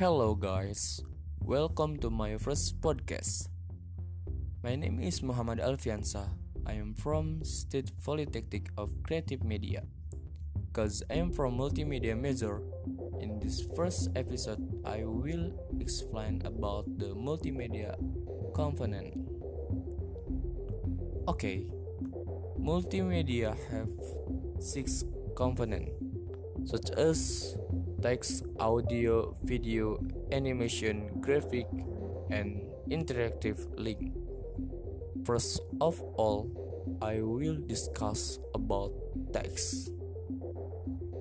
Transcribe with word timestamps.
Hello, 0.00 0.32
guys. 0.34 1.04
Welcome 1.44 2.00
to 2.00 2.08
my 2.08 2.40
first 2.40 2.80
podcast. 2.80 3.52
My 4.64 4.72
name 4.72 4.96
is 4.96 5.20
Muhammad 5.20 5.60
Alfiansa. 5.60 6.24
I 6.64 6.80
am 6.80 6.96
from 6.96 7.44
State 7.44 7.92
Polytechnic 8.00 8.72
of 8.80 8.96
Creative 9.04 9.44
Media. 9.44 9.84
Cause 10.72 11.04
I 11.12 11.20
am 11.20 11.36
from 11.36 11.60
multimedia 11.60 12.16
major, 12.16 12.64
in 13.20 13.44
this 13.44 13.60
first 13.76 14.08
episode 14.16 14.64
I 14.88 15.04
will 15.04 15.52
explain 15.76 16.40
about 16.48 16.88
the 16.96 17.12
multimedia 17.12 17.92
component. 18.56 19.20
Okay, 21.28 21.68
multimedia 22.56 23.52
have 23.68 23.92
six 24.64 25.04
components 25.36 25.92
such 26.64 26.88
as 26.96 27.52
text, 28.02 28.44
audio, 28.58 29.36
video, 29.44 30.00
animation, 30.32 31.08
graphic, 31.20 31.66
and 32.30 32.64
interactive 32.88 33.60
link. 33.76 34.12
First 35.24 35.60
of 35.80 36.00
all, 36.16 36.48
I 37.02 37.20
will 37.20 37.60
discuss 37.66 38.40
about 38.54 38.92
text. 39.32 39.92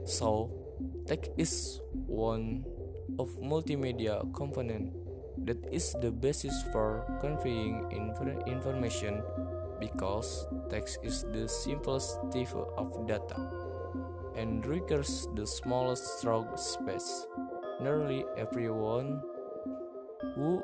So, 0.06 0.50
text 1.06 1.32
is 1.38 1.82
one 2.08 2.66
of 3.20 3.30
multimedia 3.44 4.24
component 4.34 4.96
that 5.46 5.60
is 5.72 5.96
the 6.02 6.12
basis 6.12 6.56
for 6.72 7.04
conveying 7.20 7.86
inf- 7.92 8.48
information 8.48 9.22
because 9.80 10.48
text 10.70 11.00
is 11.04 11.24
the 11.32 11.48
simplest 11.48 12.20
type 12.32 12.56
of 12.78 13.08
data 13.08 13.69
and 14.40 14.66
requires 14.66 15.28
the 15.36 15.46
smallest 15.46 16.20
stroke 16.20 16.56
space. 16.56 17.28
Nearly 17.84 18.24
everyone 18.38 19.20
who 20.36 20.64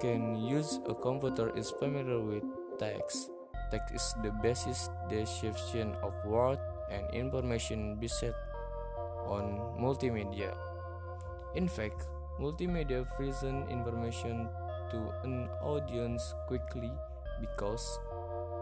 can 0.00 0.36
use 0.36 0.78
a 0.84 0.92
computer 0.92 1.48
is 1.56 1.72
familiar 1.80 2.20
with 2.20 2.44
text. 2.78 3.32
Text 3.72 3.94
is 3.94 4.14
the 4.22 4.30
basis 4.44 4.90
description 5.08 5.96
of 6.04 6.12
word 6.28 6.60
and 6.92 7.08
information 7.16 7.96
based 7.96 8.36
on 9.24 9.58
multimedia. 9.80 10.52
In 11.56 11.68
fact, 11.68 12.04
multimedia 12.38 13.08
present 13.16 13.70
information 13.72 14.46
to 14.92 15.00
an 15.24 15.48
audience 15.64 16.34
quickly 16.46 16.92
because 17.40 17.98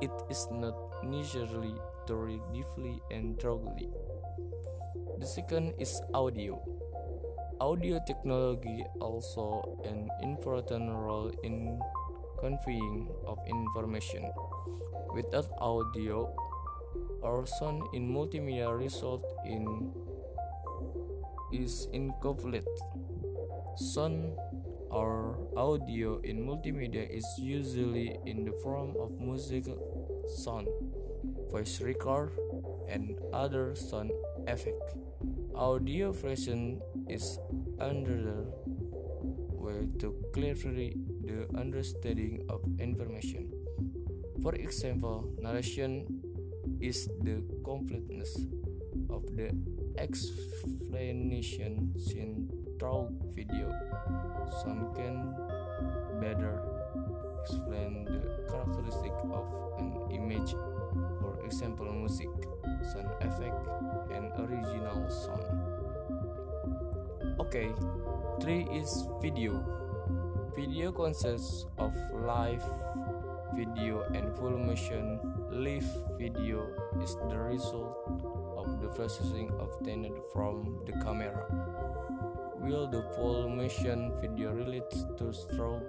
it 0.01 0.15
is 0.31 0.47
not 0.51 0.79
necessarily 1.03 1.75
deeply 2.07 3.03
and 3.11 3.41
thoroughly. 3.41 3.91
The 5.19 5.27
second 5.27 5.75
is 5.79 6.01
audio. 6.13 6.61
Audio 7.61 8.01
technology 8.07 8.85
also 9.01 9.79
an 9.85 10.11
important 10.23 10.91
role 10.91 11.31
in 11.43 11.79
conveying 12.41 13.09
of 13.27 13.39
information. 13.47 14.27
Without 15.15 15.47
audio, 15.59 16.35
or 17.23 17.47
sound 17.47 17.83
in 17.95 18.13
multimedia 18.13 18.69
result 18.69 19.25
in 19.47 19.93
is 21.53 21.89
incomplete. 21.93 22.69
Sound 23.77 24.37
or 24.91 25.39
audio 25.57 26.21
in 26.23 26.45
multimedia 26.47 27.03
is 27.09 27.27
usually 27.39 28.19
in 28.27 28.45
the 28.45 28.53
form 28.63 28.95
of 29.01 29.11
music 29.19 29.65
sound, 30.27 30.69
voice 31.51 31.81
record, 31.81 32.31
and 32.89 33.19
other 33.33 33.75
sound 33.75 34.11
effect. 34.47 34.97
Audio 35.55 36.13
version 36.13 36.81
is 37.09 37.39
another 37.79 38.47
way 39.51 39.89
to 39.99 40.15
clarify 40.33 40.91
the 41.25 41.47
understanding 41.57 42.45
of 42.49 42.61
information. 42.79 43.51
For 44.43 44.55
example, 44.55 45.33
narration 45.41 46.07
is 46.81 47.09
the 47.23 47.43
completeness 47.65 48.37
of 49.11 49.25
the 49.37 49.57
explanation 49.99 51.95
seen 51.99 52.51
through 52.79 53.09
video. 53.35 53.73
Some 54.63 54.93
can 54.95 55.35
better 56.21 56.61
explain 57.41 58.05
the 58.05 58.21
characteristic 58.51 59.13
of 59.33 59.49
an 59.79 60.11
image, 60.11 60.55
example, 61.55 61.87
music 61.93 62.27
sound 62.83 63.07
effect, 63.23 63.63
and 64.11 64.27
original 64.43 65.07
song. 65.07 65.47
Okay, 67.39 67.71
three 68.43 68.67
is 68.75 69.07
video. 69.23 69.63
Video 70.57 70.91
consists 70.91 71.67
of 71.79 71.95
live 72.27 72.63
video 73.55 74.03
and 74.15 74.35
full 74.35 74.59
motion. 74.59 75.21
Live 75.51 75.87
video 76.19 76.67
is 77.01 77.15
the 77.31 77.39
result 77.39 78.03
of 78.59 78.83
the 78.83 78.89
processing 78.89 79.55
obtained 79.63 80.11
from 80.33 80.83
the 80.87 80.93
camera. 81.07 81.47
Will 82.59 82.91
the 82.91 83.07
full 83.15 83.49
motion 83.49 84.11
video 84.21 84.51
relate 84.51 84.91
to 84.91 85.33
stroke 85.33 85.87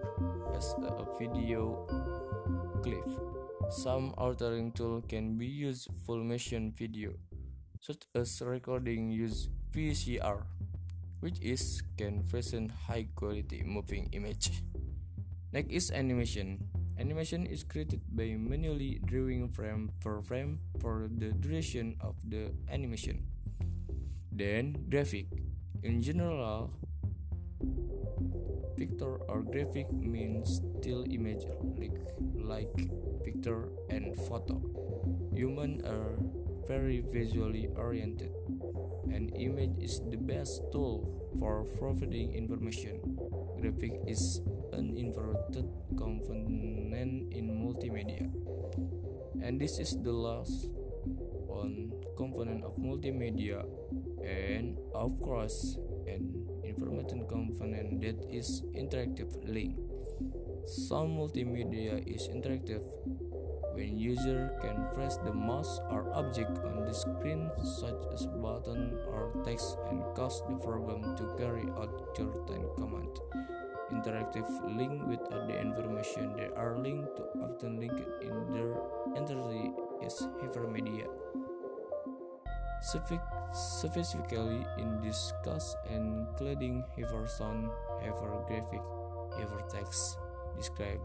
as 0.53 0.76
a 0.86 1.06
video 1.18 1.90
clip? 2.84 3.34
Some 3.70 4.14
altering 4.18 4.72
tool 4.72 5.02
can 5.02 5.38
be 5.38 5.48
used 5.48 5.90
full 6.06 6.24
motion 6.24 6.72
video, 6.78 7.18
such 7.81 8.06
as 8.14 8.42
recording 8.46 9.09
use 9.09 9.50
VCR, 9.74 10.46
which 11.20 11.42
is 11.42 11.81
can 11.98 12.24
present 12.30 12.72
high 12.88 13.08
quality 13.16 13.64
moving 13.66 14.09
image. 14.14 14.62
Next 15.52 15.72
is 15.72 15.92
animation. 15.92 16.70
Animation 16.98 17.46
is 17.46 17.64
created 17.64 18.02
by 18.08 18.38
manually 18.38 19.02
drawing 19.03 19.50
frame 19.50 19.92
per 20.00 20.22
frame 20.22 20.59
for 20.80 21.09
the 21.09 21.34
duration 21.34 21.97
of 22.00 22.16
the 22.24 22.53
animation. 22.72 23.26
Then 24.32 24.86
graphic. 24.90 25.28
In 25.84 26.02
general, 26.02 26.72
picture 28.85 29.18
or 29.25 29.41
graphic 29.41 29.91
means 29.91 30.62
still 30.78 31.06
image 31.09 31.41
like, 31.78 31.97
like 32.38 32.69
picture 33.23 33.69
and 33.90 34.16
photo. 34.29 34.62
Humans 35.34 35.81
are 35.85 36.13
very 36.68 37.01
visually 37.01 37.68
oriented. 37.75 38.29
An 39.09 39.29
image 39.34 39.73
is 39.81 40.01
the 40.09 40.18
best 40.18 40.62
tool 40.72 41.34
for 41.40 41.66
providing 41.78 42.34
information. 42.34 43.01
Graphic 43.62 43.94
is 44.07 44.41
an 44.73 44.97
important 44.97 45.69
component 45.97 47.34
in 47.34 47.46
multimedia. 47.50 48.29
And 49.41 49.59
this 49.59 49.79
is 49.79 49.97
the 50.02 50.13
last 50.13 50.69
one 51.46 51.94
component 52.17 52.63
of 52.63 52.75
multimedia 52.78 53.63
and 54.25 54.78
of 54.94 55.13
course 55.22 55.78
an 56.07 56.34
information 56.75 57.25
component 57.28 58.02
that 58.02 58.19
is 58.30 58.63
interactive 58.75 59.31
link. 59.47 59.80
Some 60.66 61.16
multimedia 61.16 62.03
is 62.03 62.28
interactive 62.28 62.84
when 63.75 63.97
user 63.97 64.52
can 64.62 64.88
press 64.94 65.18
the 65.18 65.34
mouse 65.34 65.80
or 65.91 66.12
object 66.16 66.59
on 66.66 66.85
the 66.85 66.94
screen 66.94 67.52
such 67.80 68.02
as 68.14 68.25
button 68.41 68.97
or 69.08 69.31
text 69.44 69.78
and 69.90 70.03
cause 70.16 70.41
the 70.50 70.56
program 70.56 71.16
to 71.16 71.24
carry 71.38 71.64
out 71.80 72.16
certain 72.16 72.68
command. 72.78 73.14
Interactive 73.91 74.47
link 74.75 75.06
with 75.08 75.24
the 75.30 75.59
information 75.59 76.35
they 76.35 76.50
are 76.56 76.78
linked 76.80 77.16
to 77.16 77.24
often 77.40 77.80
linked 77.80 78.02
in 78.22 78.34
their 78.52 78.75
entirety 79.16 79.72
is 80.03 80.28
hypermedia. 80.41 81.08
Specifically 82.85 84.61
in 84.78 85.02
discuss 85.02 85.76
including 85.90 86.84
hypersound, 86.96 87.72
hypergraphic, 87.97 88.85
hypertext 89.34 90.17
describe 90.55 91.02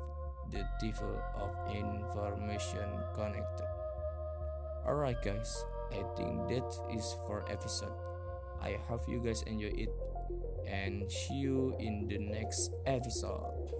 the 0.50 0.60
type 0.80 1.00
of 1.40 1.50
information 1.72 2.88
connected. 3.14 3.66
Alright 4.86 5.22
guys, 5.22 5.64
I 5.92 6.02
think 6.16 6.48
that 6.48 6.68
is 6.92 7.16
for 7.26 7.44
episode. 7.50 7.96
I 8.60 8.76
hope 8.88 9.08
you 9.08 9.20
guys 9.24 9.42
enjoy 9.42 9.72
it 9.72 9.90
and 10.68 11.10
see 11.10 11.34
you 11.34 11.74
in 11.78 12.08
the 12.08 12.18
next 12.18 12.72
episode. 12.84 13.72